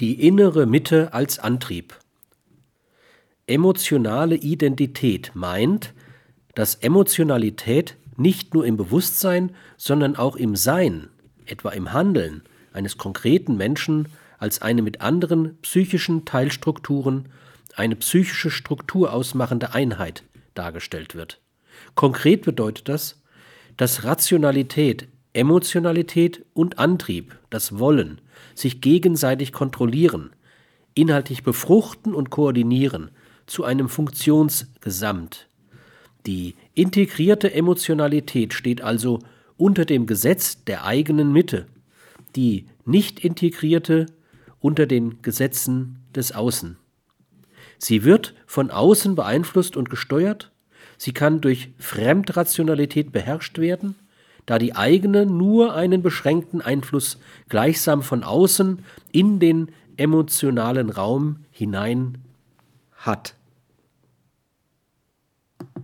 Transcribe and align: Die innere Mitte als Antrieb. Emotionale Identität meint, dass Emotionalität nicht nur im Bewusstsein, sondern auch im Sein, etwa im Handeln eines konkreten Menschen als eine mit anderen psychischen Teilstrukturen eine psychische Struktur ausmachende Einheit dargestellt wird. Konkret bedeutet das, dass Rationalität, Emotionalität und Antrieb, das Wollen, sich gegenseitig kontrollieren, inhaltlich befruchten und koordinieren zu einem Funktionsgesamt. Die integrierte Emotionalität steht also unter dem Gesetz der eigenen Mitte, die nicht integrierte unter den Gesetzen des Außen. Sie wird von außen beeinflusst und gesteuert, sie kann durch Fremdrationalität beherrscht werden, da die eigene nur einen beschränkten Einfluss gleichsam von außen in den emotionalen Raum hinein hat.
Die 0.00 0.26
innere 0.26 0.64
Mitte 0.64 1.12
als 1.12 1.38
Antrieb. 1.38 1.94
Emotionale 3.46 4.34
Identität 4.34 5.32
meint, 5.34 5.92
dass 6.54 6.76
Emotionalität 6.76 7.96
nicht 8.16 8.54
nur 8.54 8.64
im 8.64 8.78
Bewusstsein, 8.78 9.54
sondern 9.76 10.16
auch 10.16 10.36
im 10.36 10.56
Sein, 10.56 11.08
etwa 11.44 11.68
im 11.72 11.92
Handeln 11.92 12.42
eines 12.72 12.96
konkreten 12.96 13.58
Menschen 13.58 14.08
als 14.38 14.62
eine 14.62 14.80
mit 14.80 15.02
anderen 15.02 15.58
psychischen 15.60 16.24
Teilstrukturen 16.24 17.28
eine 17.76 17.96
psychische 17.96 18.50
Struktur 18.50 19.12
ausmachende 19.12 19.74
Einheit 19.74 20.22
dargestellt 20.54 21.14
wird. 21.14 21.42
Konkret 21.94 22.46
bedeutet 22.46 22.88
das, 22.88 23.20
dass 23.76 24.04
Rationalität, 24.04 25.08
Emotionalität 25.40 26.44
und 26.52 26.78
Antrieb, 26.78 27.38
das 27.48 27.78
Wollen, 27.78 28.20
sich 28.54 28.82
gegenseitig 28.82 29.52
kontrollieren, 29.52 30.30
inhaltlich 30.92 31.42
befruchten 31.42 32.12
und 32.14 32.28
koordinieren 32.28 33.10
zu 33.46 33.64
einem 33.64 33.88
Funktionsgesamt. 33.88 35.48
Die 36.26 36.56
integrierte 36.74 37.54
Emotionalität 37.54 38.52
steht 38.52 38.82
also 38.82 39.20
unter 39.56 39.86
dem 39.86 40.04
Gesetz 40.04 40.62
der 40.64 40.84
eigenen 40.84 41.32
Mitte, 41.32 41.66
die 42.36 42.66
nicht 42.84 43.24
integrierte 43.24 44.04
unter 44.58 44.84
den 44.84 45.22
Gesetzen 45.22 46.04
des 46.14 46.32
Außen. 46.32 46.76
Sie 47.78 48.04
wird 48.04 48.34
von 48.44 48.70
außen 48.70 49.14
beeinflusst 49.14 49.74
und 49.78 49.88
gesteuert, 49.88 50.52
sie 50.98 51.12
kann 51.12 51.40
durch 51.40 51.70
Fremdrationalität 51.78 53.10
beherrscht 53.10 53.56
werden, 53.58 53.94
da 54.46 54.58
die 54.58 54.74
eigene 54.74 55.26
nur 55.26 55.74
einen 55.74 56.02
beschränkten 56.02 56.60
Einfluss 56.60 57.18
gleichsam 57.48 58.02
von 58.02 58.24
außen 58.24 58.84
in 59.12 59.38
den 59.38 59.70
emotionalen 59.96 60.90
Raum 60.90 61.40
hinein 61.50 62.18
hat. 62.96 63.34